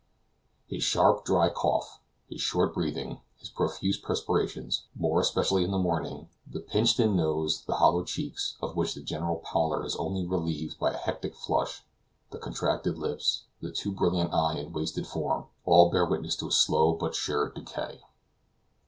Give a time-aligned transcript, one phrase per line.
[0.65, 6.27] His sharp, dry cough, his short breathing, his profuse perspirations, more especially in the morning;
[6.47, 10.79] the pinched in nose, the hollow cheeks, of which the general pallor is only relieved
[10.79, 11.83] by a hectic flush,
[12.31, 16.51] the contracted lips, the too brilliant eye and wasted form all bear witness to a
[16.51, 18.01] slow but sure decay.